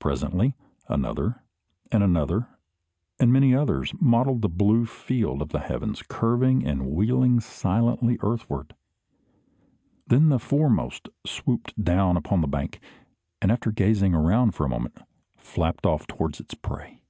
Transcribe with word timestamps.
Presently 0.00 0.54
another, 0.88 1.44
and 1.90 2.02
another, 2.02 2.46
and 3.18 3.32
many 3.32 3.54
others, 3.54 3.94
mottled 3.98 4.42
the 4.42 4.48
blue 4.50 4.84
field 4.84 5.40
of 5.40 5.48
the 5.48 5.60
heavens, 5.60 6.02
curving 6.06 6.66
and 6.66 6.90
wheeling 6.90 7.40
silently 7.40 8.18
earthward. 8.20 8.74
Then 10.06 10.28
the 10.28 10.38
foremost 10.38 11.08
swooped 11.24 11.82
down 11.82 12.18
upon 12.18 12.42
the 12.42 12.46
bank, 12.48 12.80
and 13.40 13.50
after 13.50 13.70
gazing 13.72 14.14
around 14.14 14.54
for 14.54 14.66
a 14.66 14.68
moment, 14.68 14.98
flapped 15.38 15.86
off 15.86 16.06
towards 16.06 16.38
its 16.38 16.52
prey. 16.52 17.00